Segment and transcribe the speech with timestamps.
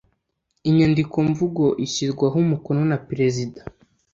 [0.69, 3.61] inyandikomvugo ishyirwaho umukono na Perezida